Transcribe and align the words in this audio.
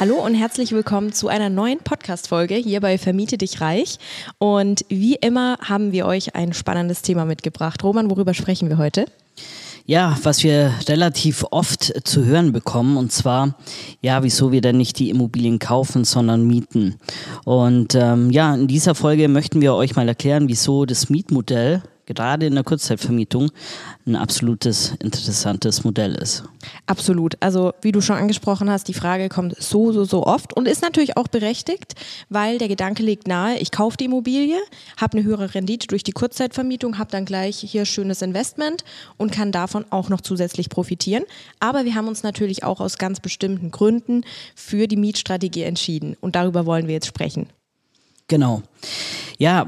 Hallo 0.00 0.24
und 0.24 0.36
herzlich 0.36 0.70
willkommen 0.70 1.12
zu 1.12 1.26
einer 1.26 1.50
neuen 1.50 1.80
Podcast-Folge 1.80 2.54
hier 2.54 2.80
bei 2.80 2.98
Vermiete 2.98 3.36
dich 3.36 3.60
reich. 3.60 3.98
Und 4.38 4.84
wie 4.88 5.16
immer 5.16 5.58
haben 5.60 5.90
wir 5.90 6.06
euch 6.06 6.36
ein 6.36 6.52
spannendes 6.52 7.02
Thema 7.02 7.24
mitgebracht. 7.24 7.82
Roman, 7.82 8.08
worüber 8.08 8.32
sprechen 8.32 8.68
wir 8.68 8.78
heute? 8.78 9.06
Ja, 9.86 10.16
was 10.22 10.44
wir 10.44 10.72
relativ 10.86 11.44
oft 11.50 12.06
zu 12.06 12.24
hören 12.24 12.52
bekommen, 12.52 12.96
und 12.96 13.10
zwar, 13.10 13.56
ja, 14.00 14.22
wieso 14.22 14.52
wir 14.52 14.60
denn 14.60 14.76
nicht 14.76 15.00
die 15.00 15.10
Immobilien 15.10 15.58
kaufen, 15.58 16.04
sondern 16.04 16.46
mieten. 16.46 17.00
Und 17.44 17.96
ähm, 17.96 18.30
ja, 18.30 18.54
in 18.54 18.68
dieser 18.68 18.94
Folge 18.94 19.26
möchten 19.26 19.60
wir 19.60 19.74
euch 19.74 19.96
mal 19.96 20.06
erklären, 20.06 20.46
wieso 20.46 20.84
das 20.84 21.10
Mietmodell 21.10 21.82
gerade 22.08 22.46
in 22.46 22.54
der 22.54 22.64
Kurzzeitvermietung 22.64 23.50
ein 24.06 24.16
absolutes 24.16 24.94
interessantes 25.00 25.84
Modell 25.84 26.14
ist. 26.14 26.42
Absolut. 26.86 27.36
Also 27.40 27.72
wie 27.82 27.92
du 27.92 28.00
schon 28.00 28.16
angesprochen 28.16 28.70
hast, 28.70 28.88
die 28.88 28.94
Frage 28.94 29.28
kommt 29.28 29.54
so, 29.60 29.92
so, 29.92 30.04
so 30.04 30.24
oft 30.24 30.54
und 30.54 30.66
ist 30.66 30.82
natürlich 30.82 31.16
auch 31.16 31.28
berechtigt, 31.28 31.94
weil 32.30 32.58
der 32.58 32.68
Gedanke 32.68 33.02
liegt 33.02 33.28
nahe, 33.28 33.58
ich 33.58 33.70
kaufe 33.70 33.96
die 33.96 34.06
Immobilie, 34.06 34.58
habe 34.96 35.18
eine 35.18 35.26
höhere 35.26 35.54
Rendite 35.54 35.86
durch 35.86 36.02
die 36.02 36.12
Kurzzeitvermietung, 36.12 36.98
habe 36.98 37.10
dann 37.10 37.26
gleich 37.26 37.58
hier 37.58 37.84
schönes 37.84 38.22
Investment 38.22 38.84
und 39.18 39.30
kann 39.30 39.52
davon 39.52 39.84
auch 39.90 40.08
noch 40.08 40.22
zusätzlich 40.22 40.70
profitieren. 40.70 41.24
Aber 41.60 41.84
wir 41.84 41.94
haben 41.94 42.08
uns 42.08 42.22
natürlich 42.22 42.64
auch 42.64 42.80
aus 42.80 42.98
ganz 42.98 43.20
bestimmten 43.20 43.70
Gründen 43.70 44.24
für 44.54 44.88
die 44.88 44.96
Mietstrategie 44.96 45.62
entschieden 45.62 46.16
und 46.20 46.34
darüber 46.34 46.64
wollen 46.64 46.86
wir 46.86 46.94
jetzt 46.94 47.06
sprechen. 47.06 47.48
Genau. 48.28 48.62
Ja, 49.38 49.66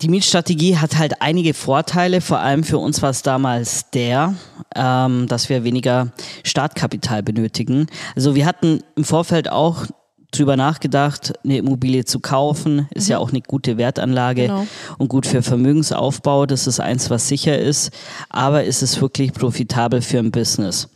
die 0.00 0.08
Mietstrategie 0.08 0.76
hat 0.76 0.96
halt 0.96 1.20
einige 1.20 1.54
Vorteile, 1.54 2.20
vor 2.20 2.38
allem 2.38 2.62
für 2.62 2.78
uns 2.78 3.02
war 3.02 3.10
es 3.10 3.22
damals 3.22 3.90
der, 3.90 4.34
ähm, 4.76 5.26
dass 5.26 5.48
wir 5.48 5.64
weniger 5.64 6.12
Startkapital 6.44 7.22
benötigen. 7.22 7.86
Also 8.14 8.34
wir 8.34 8.46
hatten 8.46 8.82
im 8.96 9.04
Vorfeld 9.04 9.50
auch 9.50 9.86
drüber 10.30 10.56
nachgedacht, 10.56 11.32
eine 11.42 11.56
Immobilie 11.58 12.04
zu 12.04 12.20
kaufen, 12.20 12.86
ist 12.94 13.06
mhm. 13.06 13.12
ja 13.12 13.18
auch 13.18 13.30
eine 13.30 13.40
gute 13.40 13.78
Wertanlage 13.78 14.42
genau. 14.42 14.66
und 14.98 15.08
gut 15.08 15.26
für 15.26 15.42
Vermögensaufbau. 15.42 16.46
Das 16.46 16.66
ist 16.66 16.80
eins, 16.80 17.10
was 17.10 17.28
sicher 17.28 17.58
ist. 17.58 17.90
Aber 18.28 18.64
ist 18.64 18.82
es 18.82 19.00
wirklich 19.00 19.32
profitabel 19.32 20.02
für 20.02 20.18
ein 20.18 20.30
Business? 20.30 20.88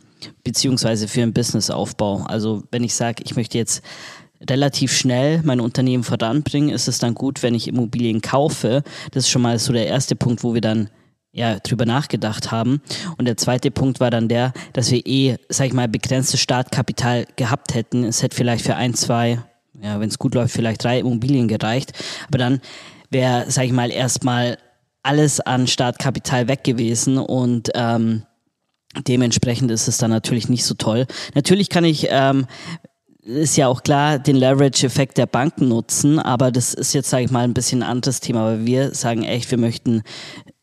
Beziehungsweise 0.43 1.07
für 1.07 1.23
einen 1.23 1.33
Businessaufbau. 1.33 2.23
Also 2.27 2.63
wenn 2.71 2.83
ich 2.83 2.93
sage, 2.93 3.23
ich 3.25 3.35
möchte 3.35 3.57
jetzt 3.57 3.81
relativ 4.49 4.95
schnell 4.95 5.41
mein 5.43 5.59
Unternehmen 5.59 6.03
voranbringen, 6.03 6.69
ist 6.69 6.87
es 6.87 6.99
dann 6.99 7.15
gut, 7.15 7.43
wenn 7.43 7.55
ich 7.55 7.67
Immobilien 7.67 8.21
kaufe. 8.21 8.83
Das 9.11 9.25
ist 9.25 9.29
schon 9.29 9.41
mal 9.41 9.59
so 9.59 9.73
der 9.73 9.87
erste 9.87 10.15
Punkt, 10.15 10.43
wo 10.43 10.53
wir 10.53 10.61
dann 10.61 10.89
ja, 11.31 11.59
drüber 11.59 11.85
nachgedacht 11.85 12.51
haben. 12.51 12.81
Und 13.17 13.25
der 13.25 13.37
zweite 13.37 13.71
Punkt 13.71 13.99
war 13.99 14.11
dann 14.11 14.27
der, 14.27 14.53
dass 14.73 14.91
wir 14.91 15.01
eh, 15.05 15.37
sag 15.49 15.67
ich 15.67 15.73
mal, 15.73 15.87
begrenztes 15.87 16.39
Startkapital 16.39 17.25
gehabt 17.35 17.73
hätten. 17.73 18.03
Es 18.03 18.21
hätte 18.21 18.35
vielleicht 18.35 18.63
für 18.63 18.75
ein, 18.75 18.93
zwei, 18.93 19.39
ja, 19.81 19.99
wenn 19.99 20.09
es 20.09 20.19
gut 20.19 20.35
läuft, 20.35 20.53
vielleicht 20.53 20.83
drei 20.83 20.99
Immobilien 20.99 21.47
gereicht. 21.47 21.93
Aber 22.27 22.37
dann 22.37 22.61
wäre, 23.09 23.45
sag 23.49 23.65
ich 23.65 23.71
mal, 23.71 23.91
erstmal 23.91 24.57
alles 25.01 25.39
an 25.39 25.67
Startkapital 25.67 26.47
weg 26.47 26.63
gewesen 26.63 27.17
und 27.17 27.71
ähm, 27.73 28.23
dementsprechend 29.07 29.71
ist 29.71 29.87
es 29.87 29.97
dann 29.97 30.11
natürlich 30.11 30.49
nicht 30.49 30.65
so 30.65 30.75
toll. 30.75 31.07
Natürlich 31.33 31.69
kann 31.69 31.83
ich 31.83 32.07
ähm, 32.09 32.45
ist 33.25 33.55
ja 33.55 33.67
auch 33.67 33.83
klar, 33.83 34.19
den 34.19 34.35
Leverage-Effekt 34.35 35.17
der 35.17 35.25
Banken 35.25 35.69
nutzen, 35.69 36.19
aber 36.19 36.51
das 36.51 36.73
ist 36.73 36.93
jetzt, 36.93 37.09
sage 37.09 37.25
ich 37.25 37.31
mal, 37.31 37.43
ein 37.43 37.53
bisschen 37.53 37.81
ein 37.81 37.89
anderes 37.89 38.19
Thema, 38.19 38.45
weil 38.45 38.65
wir 38.65 38.93
sagen 38.93 39.23
echt, 39.23 39.49
wir 39.51 39.57
möchten 39.57 40.03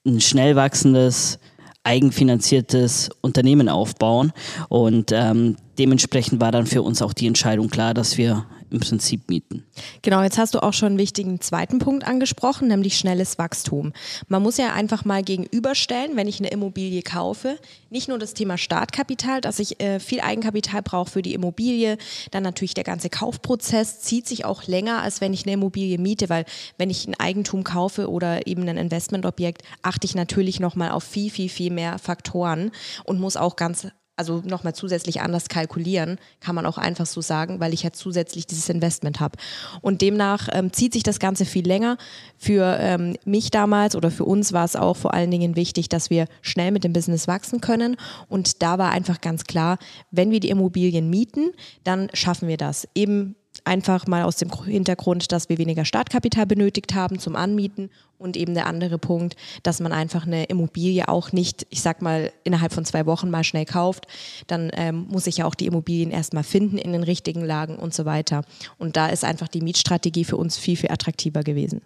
ein 0.06 0.21
schnell 0.21 0.56
wachsendes, 0.56 1.38
eigenfinanziertes 1.84 3.10
Unternehmen 3.22 3.69
aufbauen 3.69 4.32
und 4.69 5.12
ähm, 5.12 5.56
dementsprechend 5.78 6.41
war 6.41 6.53
dann 6.53 6.66
für 6.66 6.82
uns 6.82 7.00
auch 7.00 7.15
die 7.15 7.26
Entscheidung 7.26 7.71
klar, 7.71 7.94
dass 7.94 8.19
wir 8.19 8.44
im 8.70 8.81
Prinzip 8.81 9.28
mieten. 9.28 9.64
Genau, 10.03 10.22
jetzt 10.22 10.38
hast 10.38 10.54
du 10.54 10.62
auch 10.62 10.72
schon 10.72 10.88
einen 10.88 10.98
wichtigen 10.98 11.41
zweiten 11.41 11.78
Punkt 11.78 12.06
angesprochen, 12.06 12.69
nämlich 12.69 12.98
schnelles 12.98 13.38
Wachstum. 13.38 13.92
Man 14.28 14.42
muss 14.42 14.56
ja 14.56 14.72
einfach 14.72 15.04
mal 15.04 15.22
gegenüberstellen, 15.22 16.16
wenn 16.16 16.28
ich 16.28 16.38
eine 16.41 16.50
Immobilie 16.50 17.03
kaufe, 17.03 17.59
nicht 17.91 18.09
nur 18.09 18.19
das 18.19 18.34
Thema 18.34 18.59
Startkapital, 18.59 19.41
dass 19.41 19.59
ich 19.59 19.80
äh, 19.80 20.00
viel 20.00 20.20
Eigenkapital 20.20 20.82
brauche 20.82 21.10
für 21.10 21.22
die 21.22 21.34
Immobilie, 21.34 21.98
dann 22.30 22.42
natürlich 22.42 22.75
der 22.75 22.84
ganze 22.84 23.10
Kaufprozess 23.10 24.00
zieht 24.00 24.26
sich 24.26 24.44
auch 24.44 24.66
länger, 24.66 25.03
als 25.03 25.20
wenn 25.20 25.32
ich 25.32 25.44
eine 25.44 25.54
Immobilie 25.54 25.98
miete, 25.98 26.28
weil 26.28 26.44
wenn 26.78 26.91
ich 26.91 27.06
ein 27.06 27.19
Eigentum 27.19 27.64
kaufe 27.64 28.09
oder 28.09 28.47
eben 28.47 28.69
ein 28.69 28.76
Investmentobjekt, 28.76 29.62
achte 29.82 30.06
ich 30.06 30.14
natürlich 30.14 30.60
nochmal 30.60 30.91
auf 30.91 31.04
viel, 31.04 31.30
viel, 31.30 31.48
viel 31.48 31.72
mehr 31.72 31.98
Faktoren 31.98 32.70
und 33.04 33.20
muss 33.20 33.36
auch 33.36 33.56
ganz 33.56 33.86
also 34.20 34.42
nochmal 34.44 34.75
zusätzlich 34.75 35.22
anders 35.22 35.48
kalkulieren, 35.48 36.19
kann 36.41 36.54
man 36.54 36.66
auch 36.66 36.76
einfach 36.76 37.06
so 37.06 37.22
sagen, 37.22 37.58
weil 37.58 37.72
ich 37.72 37.82
ja 37.82 37.91
zusätzlich 37.91 38.47
dieses 38.47 38.69
Investment 38.69 39.19
habe. 39.19 39.38
Und 39.81 40.03
demnach 40.03 40.48
ähm, 40.53 40.75
zieht 40.75 40.92
sich 40.92 41.03
das 41.03 41.20
Ganze 41.20 41.47
viel 41.47 41.66
länger. 41.66 41.97
Für 42.36 42.76
ähm, 42.78 43.16
mich 43.25 43.50
damals 43.50 43.97
oder 43.97 44.10
für 44.10 44.26
uns 44.26 44.53
war 44.53 44.66
es 44.66 44.76
auch 44.76 44.98
vor 44.98 45.14
allen 45.14 45.30
Dingen 45.30 45.56
wichtig, 45.56 45.88
dass 45.88 46.10
wir 46.10 46.26
schnell 46.42 46.70
mit 46.70 46.84
dem 46.84 46.92
Business 46.92 47.28
wachsen 47.28 47.62
können. 47.62 47.97
Und 48.28 48.60
da 48.62 48.76
war 48.76 48.91
einfach 48.91 49.22
ganz 49.22 49.44
klar, 49.44 49.78
wenn 50.10 50.30
wir 50.30 50.41
die 50.41 50.50
Immobilien 50.50 51.09
mieten, 51.09 51.53
dann 51.82 52.10
schaffen 52.12 52.47
wir 52.47 52.59
das. 52.59 52.86
Eben 52.94 53.36
einfach 53.70 54.08
mal 54.08 54.25
aus 54.25 54.36
dem 54.36 54.50
Hintergrund, 54.64 55.31
dass 55.31 55.48
wir 55.48 55.56
weniger 55.56 55.84
Startkapital 55.84 56.44
benötigt 56.44 56.92
haben 56.94 57.20
zum 57.20 57.36
Anmieten 57.36 57.88
und 58.19 58.36
eben 58.36 58.53
der 58.53 58.66
andere 58.66 58.98
Punkt, 58.98 59.36
dass 59.62 59.78
man 59.78 59.92
einfach 59.92 60.26
eine 60.26 60.44
Immobilie 60.44 61.08
auch 61.08 61.31
nicht, 61.31 61.69
ich 61.70 61.80
sag 61.80 62.03
mal, 62.03 62.32
innerhalb 62.42 62.72
von 62.72 62.84
zwei 62.84 63.06
Wochen 63.06 63.30
mal 63.30 63.44
schnell 63.44 63.64
kauft. 63.64 64.09
Dann 64.48 64.72
ähm, 64.75 65.06
muss 65.09 65.28
ich 65.28 65.38
ja 65.38 65.44
auch 65.47 65.54
die 65.54 65.66
Immobilien 65.66 66.10
erstmal 66.10 66.42
finden 66.42 66.78
in 66.78 66.92
den 66.92 67.04
richtigen 67.04 67.44
Lagen 67.44 67.76
und 67.76 67.94
so 67.94 68.04
weiter. 68.04 68.42
Und 68.76 68.97
da 68.97 69.06
ist 69.06 69.25
einfach 69.25 69.47
die 69.47 69.62
Mietstrategie 69.62 70.25
für 70.25 70.36
uns 70.36 70.59
viel, 70.59 70.76
viel 70.76 70.91
attraktiver 70.91 71.44
gewesen. 71.44 71.80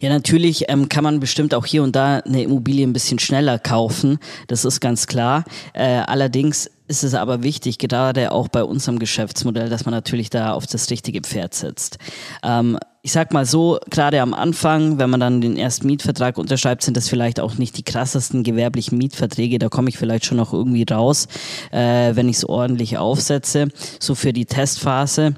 Ja, 0.00 0.08
natürlich 0.08 0.64
ähm, 0.68 0.88
kann 0.88 1.04
man 1.04 1.20
bestimmt 1.20 1.52
auch 1.52 1.66
hier 1.66 1.82
und 1.82 1.94
da 1.94 2.18
eine 2.20 2.42
Immobilie 2.42 2.86
ein 2.86 2.92
bisschen 2.92 3.18
schneller 3.18 3.58
kaufen. 3.58 4.18
Das 4.46 4.64
ist 4.64 4.80
ganz 4.80 5.06
klar. 5.06 5.44
Äh, 5.74 5.82
allerdings 5.82 6.70
ist 6.88 7.04
es 7.04 7.14
aber 7.14 7.42
wichtig, 7.42 7.78
gerade 7.78 8.32
auch 8.32 8.48
bei 8.48 8.64
unserem 8.64 8.98
Geschäftsmodell, 8.98 9.68
dass 9.68 9.84
man 9.84 9.92
natürlich 9.92 10.30
da 10.30 10.52
auf 10.52 10.66
das 10.66 10.90
richtige 10.90 11.20
Pferd 11.20 11.54
setzt. 11.54 11.98
Ähm, 12.42 12.78
ich 13.02 13.12
sag 13.12 13.32
mal 13.32 13.46
so, 13.46 13.78
gerade 13.90 14.20
am 14.20 14.34
Anfang, 14.34 14.98
wenn 14.98 15.08
man 15.08 15.20
dann 15.20 15.40
den 15.40 15.56
ersten 15.56 15.86
Mietvertrag 15.86 16.36
unterschreibt, 16.36 16.82
sind 16.82 16.96
das 16.96 17.08
vielleicht 17.08 17.40
auch 17.40 17.54
nicht 17.54 17.76
die 17.78 17.82
krassesten 17.82 18.42
gewerblichen 18.42 18.98
Mietverträge. 18.98 19.58
Da 19.58 19.68
komme 19.68 19.88
ich 19.88 19.98
vielleicht 19.98 20.24
schon 20.24 20.36
noch 20.36 20.52
irgendwie 20.52 20.84
raus, 20.90 21.28
äh, 21.70 22.14
wenn 22.16 22.28
ich 22.28 22.36
es 22.36 22.44
ordentlich 22.44 22.98
aufsetze. 22.98 23.68
So 24.00 24.14
für 24.14 24.32
die 24.32 24.46
Testphase. 24.46 25.34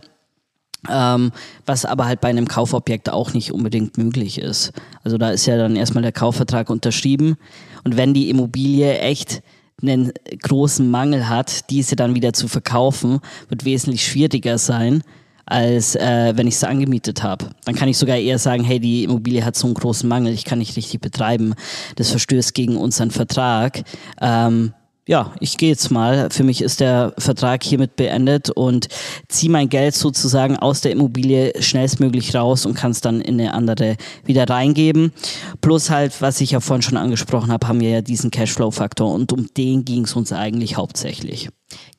Ähm, 0.88 1.32
was 1.66 1.84
aber 1.84 2.06
halt 2.06 2.22
bei 2.22 2.28
einem 2.28 2.48
Kaufobjekt 2.48 3.10
auch 3.10 3.34
nicht 3.34 3.52
unbedingt 3.52 3.98
möglich 3.98 4.38
ist. 4.38 4.72
Also 5.04 5.18
da 5.18 5.30
ist 5.30 5.44
ja 5.44 5.58
dann 5.58 5.76
erstmal 5.76 6.00
der 6.00 6.12
Kaufvertrag 6.12 6.70
unterschrieben 6.70 7.36
und 7.84 7.98
wenn 7.98 8.14
die 8.14 8.30
Immobilie 8.30 8.98
echt 8.98 9.42
einen 9.82 10.12
großen 10.42 10.88
Mangel 10.90 11.28
hat, 11.28 11.70
diese 11.70 11.96
dann 11.96 12.14
wieder 12.14 12.32
zu 12.32 12.48
verkaufen, 12.48 13.20
wird 13.48 13.64
wesentlich 13.64 14.04
schwieriger 14.04 14.58
sein, 14.58 15.02
als 15.46 15.96
äh, 15.96 16.32
wenn 16.36 16.46
ich 16.46 16.58
sie 16.58 16.68
angemietet 16.68 17.22
habe. 17.22 17.50
Dann 17.64 17.74
kann 17.74 17.88
ich 17.88 17.98
sogar 17.98 18.16
eher 18.16 18.38
sagen, 18.38 18.62
hey, 18.62 18.78
die 18.78 19.04
Immobilie 19.04 19.44
hat 19.44 19.56
so 19.56 19.66
einen 19.66 19.74
großen 19.74 20.08
Mangel, 20.08 20.32
ich 20.32 20.44
kann 20.44 20.58
nicht 20.58 20.76
richtig 20.76 21.00
betreiben. 21.00 21.54
Das 21.96 22.10
verstößt 22.10 22.54
gegen 22.54 22.76
unseren 22.76 23.10
Vertrag. 23.10 23.82
Ähm, 24.20 24.72
ja, 25.10 25.32
ich 25.40 25.56
gehe 25.56 25.70
jetzt 25.70 25.90
mal. 25.90 26.28
Für 26.30 26.44
mich 26.44 26.62
ist 26.62 26.78
der 26.78 27.12
Vertrag 27.18 27.64
hiermit 27.64 27.96
beendet 27.96 28.48
und 28.48 28.86
ziehe 29.26 29.50
mein 29.50 29.68
Geld 29.68 29.96
sozusagen 29.96 30.56
aus 30.56 30.82
der 30.82 30.92
Immobilie 30.92 31.52
schnellstmöglich 31.60 32.32
raus 32.36 32.64
und 32.64 32.74
kann 32.74 32.92
es 32.92 33.00
dann 33.00 33.20
in 33.20 33.40
eine 33.40 33.52
andere 33.52 33.96
wieder 34.24 34.48
reingeben. 34.48 35.12
Plus 35.62 35.90
halt, 35.90 36.22
was 36.22 36.40
ich 36.40 36.52
ja 36.52 36.60
vorhin 36.60 36.82
schon 36.82 36.96
angesprochen 36.96 37.50
habe, 37.50 37.66
haben 37.66 37.80
wir 37.80 37.90
ja 37.90 38.02
diesen 38.02 38.30
Cashflow-Faktor 38.30 39.12
und 39.12 39.32
um 39.32 39.52
den 39.54 39.84
ging 39.84 40.04
es 40.04 40.14
uns 40.14 40.32
eigentlich 40.32 40.76
hauptsächlich. 40.76 41.48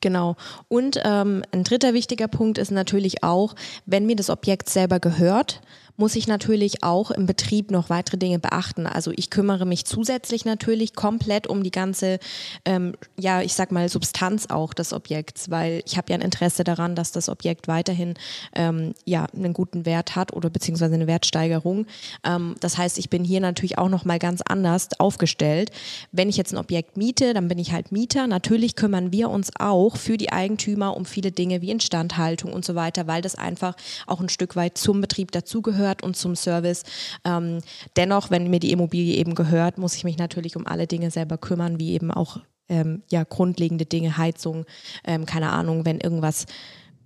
Genau. 0.00 0.36
Und 0.68 0.98
ähm, 1.04 1.44
ein 1.52 1.64
dritter 1.64 1.92
wichtiger 1.92 2.28
Punkt 2.28 2.56
ist 2.56 2.70
natürlich 2.70 3.22
auch, 3.22 3.54
wenn 3.84 4.06
mir 4.06 4.16
das 4.16 4.30
Objekt 4.30 4.70
selber 4.70 5.00
gehört, 5.00 5.60
muss 5.96 6.16
ich 6.16 6.26
natürlich 6.26 6.82
auch 6.82 7.10
im 7.10 7.26
Betrieb 7.26 7.70
noch 7.70 7.90
weitere 7.90 8.16
Dinge 8.16 8.38
beachten. 8.38 8.86
Also 8.86 9.12
ich 9.14 9.30
kümmere 9.30 9.66
mich 9.66 9.84
zusätzlich 9.84 10.44
natürlich 10.44 10.94
komplett 10.94 11.46
um 11.46 11.62
die 11.62 11.70
ganze, 11.70 12.18
ähm, 12.64 12.94
ja, 13.18 13.42
ich 13.42 13.54
sag 13.54 13.72
mal, 13.72 13.88
Substanz 13.88 14.46
auch 14.48 14.74
des 14.74 14.92
Objekts, 14.92 15.50
weil 15.50 15.82
ich 15.86 15.96
habe 15.96 16.10
ja 16.10 16.18
ein 16.18 16.22
Interesse 16.22 16.64
daran, 16.64 16.94
dass 16.94 17.12
das 17.12 17.28
Objekt 17.28 17.68
weiterhin 17.68 18.14
ähm, 18.54 18.94
ja, 19.04 19.26
einen 19.34 19.52
guten 19.52 19.84
Wert 19.84 20.16
hat 20.16 20.32
oder 20.32 20.50
beziehungsweise 20.50 20.94
eine 20.94 21.06
Wertsteigerung. 21.06 21.86
Ähm, 22.24 22.54
das 22.60 22.78
heißt, 22.78 22.98
ich 22.98 23.10
bin 23.10 23.24
hier 23.24 23.40
natürlich 23.40 23.78
auch 23.78 23.88
nochmal 23.88 24.18
ganz 24.18 24.40
anders 24.42 24.88
aufgestellt. 24.98 25.70
Wenn 26.10 26.28
ich 26.28 26.36
jetzt 26.36 26.52
ein 26.52 26.58
Objekt 26.58 26.96
miete, 26.96 27.34
dann 27.34 27.48
bin 27.48 27.58
ich 27.58 27.72
halt 27.72 27.92
Mieter. 27.92 28.26
Natürlich 28.26 28.76
kümmern 28.76 29.12
wir 29.12 29.28
uns 29.28 29.50
auch 29.58 29.96
für 29.96 30.16
die 30.16 30.32
Eigentümer 30.32 30.96
um 30.96 31.04
viele 31.04 31.32
Dinge 31.32 31.60
wie 31.60 31.70
Instandhaltung 31.70 32.52
und 32.52 32.64
so 32.64 32.74
weiter, 32.74 33.06
weil 33.06 33.22
das 33.22 33.34
einfach 33.34 33.74
auch 34.06 34.20
ein 34.20 34.28
Stück 34.28 34.56
weit 34.56 34.78
zum 34.78 35.00
Betrieb 35.00 35.32
dazugehört 35.32 35.81
und 36.02 36.16
zum 36.16 36.36
Service. 36.36 36.82
Ähm, 37.24 37.58
dennoch, 37.96 38.30
wenn 38.30 38.50
mir 38.50 38.60
die 38.60 38.72
Immobilie 38.72 39.16
eben 39.16 39.34
gehört, 39.34 39.78
muss 39.78 39.94
ich 39.94 40.04
mich 40.04 40.18
natürlich 40.18 40.56
um 40.56 40.66
alle 40.66 40.86
Dinge 40.86 41.10
selber 41.10 41.38
kümmern, 41.38 41.78
wie 41.78 41.92
eben 41.92 42.10
auch 42.10 42.38
ähm, 42.68 43.02
ja, 43.10 43.24
grundlegende 43.24 43.84
Dinge, 43.84 44.16
Heizung, 44.16 44.64
ähm, 45.04 45.26
keine 45.26 45.50
Ahnung, 45.50 45.84
wenn 45.84 46.00
irgendwas 46.00 46.46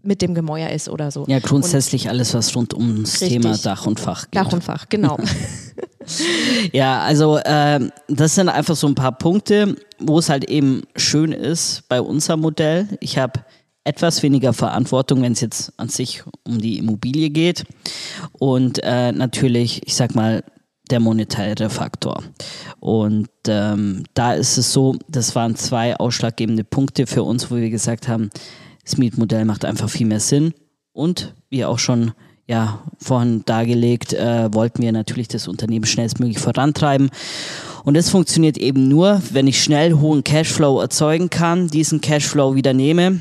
mit 0.02 0.23
dem 0.23 0.34
Gemäuer 0.34 0.70
ist 0.70 0.88
oder 0.88 1.11
so. 1.11 1.25
Ja, 1.26 1.40
grundsätzlich 1.40 2.05
und 2.05 2.11
alles, 2.11 2.32
was 2.34 2.55
rund 2.55 2.75
ums 2.75 3.20
richtig. 3.20 3.43
Thema 3.43 3.56
Dach 3.58 3.87
und 3.87 3.99
Fach 3.99 4.31
geht. 4.31 4.37
Dach 4.37 4.52
und 4.52 4.62
Fach, 4.62 4.88
genau. 4.88 5.19
ja, 6.73 7.00
also 7.00 7.38
äh, 7.38 7.81
das 8.08 8.34
sind 8.34 8.49
einfach 8.49 8.76
so 8.76 8.87
ein 8.87 8.94
paar 8.94 9.12
Punkte, 9.12 9.76
wo 9.99 10.19
es 10.19 10.28
halt 10.28 10.49
eben 10.49 10.82
schön 10.94 11.32
ist 11.32 11.88
bei 11.88 12.00
unserem 12.00 12.40
Modell. 12.40 12.88
Ich 13.00 13.19
habe 13.19 13.40
etwas 13.87 14.23
weniger 14.23 14.53
Verantwortung, 14.53 15.23
wenn 15.23 15.33
es 15.33 15.41
jetzt 15.41 15.73
an 15.77 15.88
sich 15.88 16.23
um 16.44 16.59
die 16.59 16.79
Immobilie 16.79 17.31
geht. 17.31 17.65
Und 18.33 18.81
äh, 18.83 19.12
natürlich, 19.12 19.87
ich 19.87 19.94
sag 19.94 20.15
mal, 20.15 20.43
der 20.91 21.00
monetäre 21.00 21.71
Faktor. 21.71 22.23
Und 22.81 23.29
ähm, 23.49 24.05
da 24.15 24.35
ist 24.35 24.56
es 24.56 24.73
so, 24.73 24.97
das 25.09 25.35
waren 25.35 25.56
zwei 25.56 25.97
ausschlaggebende 25.97 26.65
Punkte 26.65 27.06
für 27.06 27.23
uns, 27.23 27.50
wo 27.50 27.56
wir 27.56 27.71
gesagt 27.71 28.09
haben, 28.09 28.31
das 28.85 28.97
Mietmodell 28.97 29.44
macht 29.44 29.65
einfach 29.65 29.88
viel 29.88 30.06
mehr 30.06 30.21
Sinn. 30.21 30.55
Und 30.93 31.35
wie 31.50 31.65
auch 31.65 31.79
schon 31.79 32.12
ja, 32.47 32.81
vorhin 32.99 33.43
dargelegt, 33.44 34.12
äh, 34.12 34.53
wollten 34.55 34.83
wir 34.83 34.93
natürlich 34.93 35.29
das 35.29 35.49
Unternehmen 35.49 35.85
schnellstmöglich 35.85 36.38
vorantreiben. 36.38 37.11
Und 37.85 37.97
das 37.97 38.11
funktioniert 38.11 38.56
eben 38.59 38.88
nur, 38.88 39.21
wenn 39.31 39.49
ich 39.49 39.62
schnell 39.62 39.94
hohen 39.94 40.23
Cashflow 40.23 40.81
erzeugen 40.81 41.31
kann, 41.31 41.69
diesen 41.69 42.00
Cashflow 42.00 42.55
wieder 42.55 42.73
nehme, 42.73 43.21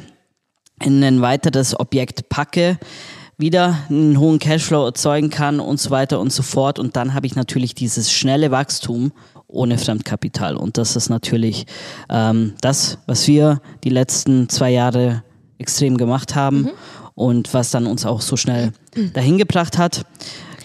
in 0.84 1.04
ein 1.04 1.22
weiteres 1.22 1.80
Objekt 1.80 2.30
packe, 2.30 2.78
wieder 3.38 3.78
einen 3.90 4.20
hohen 4.20 4.40
Cashflow 4.40 4.86
erzeugen 4.86 5.30
kann 5.30 5.60
und 5.60 5.80
so 5.80 5.90
weiter 5.90 6.20
und 6.20 6.32
so 6.32 6.44
fort. 6.44 6.80
Und 6.80 6.96
dann 6.96 7.14
habe 7.14 7.28
ich 7.28 7.36
natürlich 7.36 7.76
dieses 7.76 8.12
schnelle 8.12 8.52
Wachstum 8.52 9.12
ohne 9.48 9.78
Fremdkapital. 9.78 10.56
Und 10.56 10.78
das 10.78 10.96
ist 10.96 11.10
natürlich 11.10 11.66
ähm, 12.10 12.54
das, 12.62 12.98
was 13.06 13.28
wir 13.28 13.62
die 13.84 13.90
letzten 13.90 14.50
zwei 14.50 14.72
Jahre 14.72 15.24
extrem 15.58 15.98
gemacht 15.98 16.36
haben 16.36 16.64
mhm. 16.64 16.72
und 17.14 17.54
was 17.54 17.72
dann 17.72 17.88
uns 17.88 18.06
auch 18.06 18.22
so 18.22 18.38
schnell 18.38 18.72
dahin 19.14 19.38
gebracht 19.38 19.78
hat. 19.78 20.06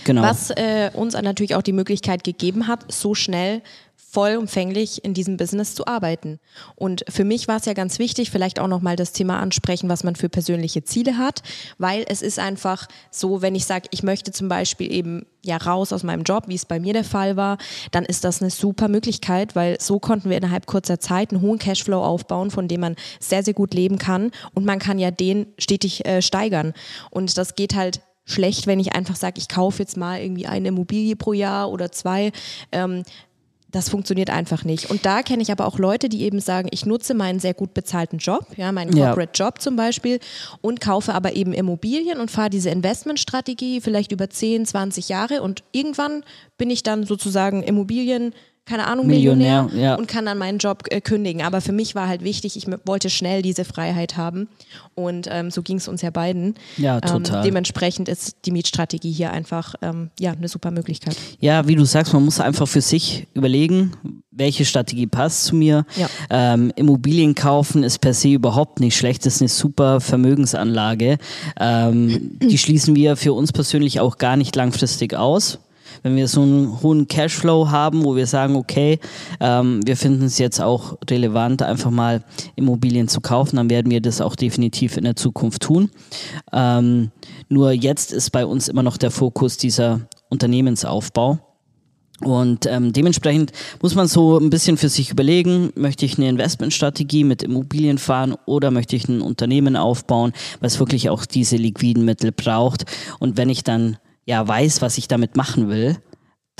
Genau. 0.05 0.23
Was 0.23 0.51
äh, 0.51 0.91
uns 0.95 1.15
natürlich 1.15 1.55
auch 1.55 1.63
die 1.63 1.73
Möglichkeit 1.73 2.25
gegeben 2.25 2.67
hat, 2.67 2.91
so 2.91 3.15
schnell 3.15 3.63
vollumfänglich 4.11 5.05
in 5.05 5.15
diesem 5.15 5.37
Business 5.37 5.75
zu 5.77 5.87
arbeiten. 5.87 6.41
Und 6.75 7.05
für 7.09 7.25
mich 7.25 7.47
war 7.47 7.59
es 7.59 7.65
ja 7.65 7.75
ganz 7.75 8.01
wichtig, 8.01 8.31
vielleicht 8.31 8.59
auch 8.59 8.67
nochmal 8.67 8.97
das 8.97 9.13
Thema 9.13 9.39
ansprechen, 9.39 9.89
was 9.89 10.03
man 10.03 10.17
für 10.17 10.29
persönliche 10.29 10.83
Ziele 10.83 11.17
hat, 11.17 11.43
weil 11.79 12.05
es 12.09 12.21
ist 12.21 12.41
einfach 12.41 12.89
so, 13.13 13.41
wenn 13.41 13.55
ich 13.55 13.67
sage, 13.67 13.87
ich 13.93 14.03
möchte 14.03 14.33
zum 14.33 14.49
Beispiel 14.49 14.93
eben 14.93 15.27
ja 15.45 15.57
raus 15.57 15.93
aus 15.93 16.03
meinem 16.03 16.25
Job, 16.25 16.45
wie 16.49 16.57
es 16.57 16.67
bei 16.67 16.81
mir 16.81 16.93
der 16.93 17.05
Fall 17.05 17.37
war, 17.37 17.57
dann 17.93 18.05
ist 18.05 18.25
das 18.25 18.43
eine 18.43 18.51
super 18.51 18.89
Möglichkeit, 18.89 19.55
weil 19.55 19.81
so 19.81 20.01
konnten 20.01 20.29
wir 20.29 20.37
innerhalb 20.37 20.67
kurzer 20.67 20.99
Zeit 20.99 21.31
einen 21.31 21.41
hohen 21.41 21.61
Cashflow 21.61 22.03
aufbauen, 22.03 22.51
von 22.51 22.67
dem 22.67 22.81
man 22.81 22.97
sehr, 23.21 23.45
sehr 23.45 23.55
gut 23.55 23.75
leben 23.75 23.99
kann 23.99 24.33
und 24.55 24.67
man 24.67 24.81
kann 24.81 24.99
ja 24.99 25.13
den 25.13 25.47
stetig 25.57 26.05
äh, 26.05 26.21
steigern. 26.21 26.73
Und 27.11 27.39
das 27.39 27.55
geht 27.55 27.77
halt 27.77 28.01
schlecht, 28.25 28.67
wenn 28.67 28.81
ich 28.81 28.93
einfach 28.93 29.17
sage, 29.17 29.39
ich 29.39 29.49
kaufe 29.49 29.81
jetzt 29.81 29.97
mal 29.97 30.21
irgendwie 30.21 30.47
eine 30.47 30.69
Immobilie 30.69 31.17
pro 31.17 31.33
Jahr 31.33 31.71
oder 31.71 31.93
zwei. 31.93 32.33
Ähm, 32.73 33.03
das 33.71 33.89
funktioniert 33.89 34.31
einfach 34.31 34.65
nicht. 34.65 34.91
Und 34.91 35.07
da 35.07 35.23
kenne 35.23 35.43
ich 35.43 35.53
aber 35.53 35.67
auch 35.67 35.79
Leute, 35.79 36.09
die 36.09 36.23
eben 36.23 36.41
sagen, 36.41 36.69
ich 36.73 36.87
nutze 36.87 37.15
meinen 37.15 37.39
sehr 37.39 37.55
gut 37.55 37.75
bezahlten 37.75 38.19
Job, 38.19 38.47
ja, 38.57 38.73
meinen 38.73 38.93
Corporate 38.93 39.33
ja. 39.39 39.47
Job 39.47 39.61
zum 39.61 39.77
Beispiel, 39.77 40.19
und 40.61 40.81
kaufe 40.81 41.15
aber 41.15 41.37
eben 41.37 41.53
Immobilien 41.53 42.19
und 42.21 42.31
fahre 42.31 42.51
diese 42.51 42.71
Investmentstrategie 42.71 43.81
vielleicht 43.81 44.13
über 44.13 44.29
10, 44.29 44.67
20 44.67 45.09
Jahre 45.09 45.43
und 45.43 45.63
irgendwann 45.73 46.25
bin 46.59 46.71
ich 46.71 46.83
dann 46.83 47.05
sozusagen 47.05 47.63
Immobilien 47.63 48.35
keine 48.71 48.87
Ahnung, 48.87 49.09
Millionär, 49.09 49.65
Millionär 49.65 49.91
ja. 49.91 49.95
und 49.97 50.07
kann 50.07 50.27
dann 50.27 50.39
meinen 50.39 50.59
Job 50.59 50.85
äh, 50.91 51.01
kündigen. 51.01 51.43
Aber 51.43 51.61
für 51.61 51.73
mich 51.73 51.97
war 51.97 52.07
halt 52.07 52.23
wichtig, 52.23 52.57
ich 52.57 52.69
wollte 52.85 53.11
schnell 53.11 53.43
diese 53.43 53.65
Freiheit 53.65 54.17
haben. 54.17 54.49
Und 54.95 55.27
ähm, 55.29 55.51
so 55.51 55.63
ging 55.63 55.79
es 55.79 55.89
uns 55.89 56.03
ja 56.03 56.11
beiden. 56.11 56.55
Ja, 56.77 56.97
ähm, 56.97 57.01
total. 57.01 57.39
Ähm, 57.39 57.45
dementsprechend 57.47 58.09
ist 58.09 58.37
die 58.45 58.53
Mietstrategie 58.53 59.11
hier 59.11 59.33
einfach 59.33 59.75
ähm, 59.83 60.11
ja, 60.21 60.31
eine 60.31 60.47
super 60.47 60.71
Möglichkeit. 60.71 61.17
Ja, 61.41 61.67
wie 61.67 61.75
du 61.75 61.85
sagst, 61.85 62.13
man 62.13 62.25
muss 62.25 62.39
einfach 62.39 62.69
für 62.69 62.81
sich 62.81 63.27
überlegen, 63.35 63.93
welche 64.31 64.65
Strategie 64.65 65.09
passt 65.09 65.47
zu 65.47 65.57
mir. 65.57 65.85
Ja. 65.97 66.09
Ähm, 66.31 66.73
Immobilien 66.77 67.35
kaufen 67.35 67.83
ist 67.83 67.99
per 67.99 68.15
se 68.15 68.29
überhaupt 68.29 68.79
nicht 68.79 68.97
schlecht, 68.97 69.27
das 69.27 69.37
ist 69.37 69.43
eine 69.43 69.49
super 69.49 70.01
Vermögensanlage. 70.01 71.19
Ähm, 71.59 72.39
die 72.41 72.57
schließen 72.57 72.95
wir 72.95 73.17
für 73.17 73.33
uns 73.33 73.53
persönlich 73.53 73.99
auch 73.99 74.17
gar 74.19 74.37
nicht 74.37 74.55
langfristig 74.55 75.15
aus 75.15 75.59
wenn 76.03 76.17
wir 76.17 76.29
so 76.29 76.43
einen 76.43 76.83
hohen 76.83 77.09
Cashflow 77.09 77.71
haben, 77.71 78.05
wo 78.05 78.17
wir 78.17 78.27
sagen, 78.27 78.57
okay, 78.57 78.99
ähm, 79.41 79.81
wir 79.85 79.97
finden 79.97 80.25
es 80.25 80.39
jetzt 80.39 80.61
auch 80.61 80.97
relevant, 81.09 81.63
einfach 81.63 81.91
mal 81.91 82.25
Immobilien 82.57 83.09
zu 83.09 83.21
kaufen, 83.21 83.57
dann 83.57 83.71
werden 83.71 83.91
wir 83.91 84.01
das 84.01 84.21
auch 84.21 84.37
definitiv 84.37 84.97
in 84.97 85.05
der 85.05 85.17
Zukunft 85.17 85.63
tun. 85.63 85.91
Ähm, 86.53 87.11
nur 87.49 87.73
jetzt 87.73 88.13
ist 88.13 88.31
bei 88.31 88.47
uns 88.47 88.69
immer 88.69 88.83
noch 88.83 88.97
der 88.97 89.11
Fokus 89.11 89.57
dieser 89.57 90.01
Unternehmensaufbau. 90.29 91.39
Und 92.23 92.67
ähm, 92.67 92.93
dementsprechend 92.93 93.53
muss 93.81 93.95
man 93.95 94.07
so 94.07 94.39
ein 94.39 94.51
bisschen 94.51 94.77
für 94.77 94.91
sich 94.91 95.11
überlegen, 95.11 95.73
möchte 95.75 96.05
ich 96.05 96.19
eine 96.19 96.29
Investmentstrategie 96.29 97.25
mit 97.25 97.43
Immobilien 97.43 97.97
fahren 97.97 98.35
oder 98.45 98.71
möchte 98.71 98.95
ich 98.95 99.09
ein 99.09 99.23
Unternehmen 99.23 99.75
aufbauen, 99.75 100.33
was 100.61 100.79
wirklich 100.79 101.09
auch 101.09 101.25
diese 101.25 101.57
liquiden 101.57 102.05
Mittel 102.05 102.31
braucht. 102.31 102.85
Und 103.21 103.39
wenn 103.39 103.49
ich 103.49 103.65
dann 103.65 103.97
ja 104.31 104.47
weiß, 104.47 104.81
was 104.81 104.97
ich 104.97 105.09
damit 105.09 105.37
machen 105.37 105.69
will, 105.69 105.99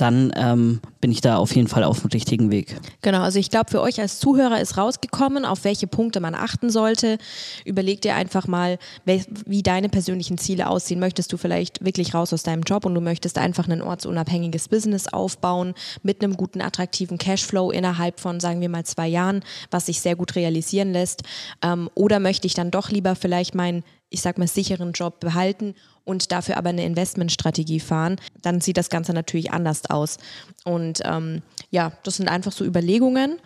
dann 0.01 0.33
ähm, 0.35 0.81
bin 0.99 1.11
ich 1.11 1.21
da 1.21 1.37
auf 1.37 1.55
jeden 1.55 1.67
Fall 1.67 1.83
auf 1.83 2.01
dem 2.01 2.09
richtigen 2.09 2.49
Weg. 2.49 2.75
Genau, 3.01 3.21
also 3.21 3.37
ich 3.37 3.51
glaube, 3.51 3.69
für 3.69 3.81
euch 3.81 4.01
als 4.01 4.17
Zuhörer 4.17 4.59
ist 4.59 4.77
rausgekommen, 4.77 5.45
auf 5.45 5.63
welche 5.63 5.85
Punkte 5.85 6.19
man 6.19 6.33
achten 6.33 6.71
sollte. 6.71 7.19
Überleg 7.65 8.01
dir 8.01 8.15
einfach 8.15 8.47
mal, 8.47 8.79
wie 9.05 9.61
deine 9.61 9.89
persönlichen 9.89 10.39
Ziele 10.39 10.67
aussehen. 10.67 10.99
Möchtest 10.99 11.31
du 11.31 11.37
vielleicht 11.37 11.85
wirklich 11.85 12.15
raus 12.15 12.33
aus 12.33 12.41
deinem 12.41 12.63
Job 12.63 12.85
und 12.85 12.95
du 12.95 13.01
möchtest 13.01 13.37
einfach 13.37 13.67
ein 13.67 13.83
ortsunabhängiges 13.83 14.69
Business 14.69 15.07
aufbauen 15.07 15.75
mit 16.01 16.23
einem 16.23 16.35
guten, 16.35 16.61
attraktiven 16.61 17.19
Cashflow 17.19 17.69
innerhalb 17.69 18.19
von, 18.19 18.39
sagen 18.39 18.59
wir 18.59 18.69
mal, 18.69 18.85
zwei 18.85 19.07
Jahren, 19.07 19.43
was 19.69 19.85
sich 19.85 20.01
sehr 20.01 20.15
gut 20.15 20.35
realisieren 20.35 20.93
lässt? 20.93 21.21
Ähm, 21.61 21.91
oder 21.93 22.19
möchte 22.19 22.47
ich 22.47 22.55
dann 22.55 22.71
doch 22.71 22.89
lieber 22.89 23.15
vielleicht 23.15 23.53
meinen 23.53 23.83
ich 24.11 24.21
sag 24.21 24.37
mal, 24.37 24.47
sicheren 24.47 24.91
Job 24.91 25.19
behalten 25.19 25.73
und 26.03 26.31
dafür 26.31 26.57
aber 26.57 26.69
eine 26.69 26.85
Investmentstrategie 26.85 27.79
fahren, 27.79 28.17
dann 28.41 28.61
sieht 28.61 28.77
das 28.77 28.89
Ganze 28.89 29.13
natürlich 29.13 29.51
anders 29.51 29.89
aus. 29.89 30.17
Und 30.63 30.99
ähm, 31.05 31.41
ja, 31.71 31.93
das 32.03 32.17
sind 32.17 32.29
einfach 32.29 32.51
so 32.51 32.63
Überlegungen. 32.63 33.37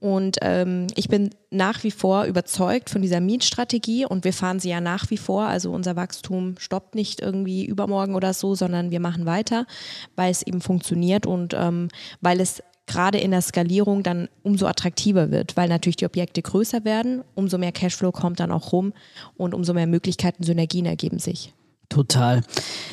Und 0.00 0.36
ähm, 0.42 0.88
ich 0.96 1.08
bin 1.08 1.30
nach 1.50 1.82
wie 1.82 1.90
vor 1.90 2.24
überzeugt 2.24 2.90
von 2.90 3.00
dieser 3.00 3.20
Mietstrategie 3.20 4.04
und 4.04 4.24
wir 4.24 4.34
fahren 4.34 4.60
sie 4.60 4.68
ja 4.68 4.80
nach 4.80 5.08
wie 5.10 5.16
vor. 5.16 5.46
Also 5.46 5.72
unser 5.72 5.96
Wachstum 5.96 6.56
stoppt 6.58 6.94
nicht 6.94 7.20
irgendwie 7.22 7.64
übermorgen 7.64 8.14
oder 8.14 8.34
so, 8.34 8.54
sondern 8.54 8.90
wir 8.90 9.00
machen 9.00 9.24
weiter, 9.24 9.66
weil 10.14 10.30
es 10.30 10.42
eben 10.42 10.60
funktioniert 10.60 11.26
und 11.26 11.54
ähm, 11.54 11.88
weil 12.20 12.40
es 12.40 12.62
gerade 12.86 13.18
in 13.18 13.30
der 13.30 13.42
Skalierung 13.42 14.02
dann 14.02 14.28
umso 14.42 14.66
attraktiver 14.66 15.30
wird, 15.30 15.56
weil 15.56 15.68
natürlich 15.68 15.96
die 15.96 16.06
Objekte 16.06 16.42
größer 16.42 16.84
werden, 16.84 17.22
umso 17.34 17.58
mehr 17.58 17.72
Cashflow 17.72 18.12
kommt 18.12 18.40
dann 18.40 18.52
auch 18.52 18.72
rum 18.72 18.92
und 19.36 19.54
umso 19.54 19.74
mehr 19.74 19.86
Möglichkeiten, 19.86 20.42
Synergien 20.42 20.86
ergeben 20.86 21.18
sich. 21.18 21.54
Total. 21.88 22.42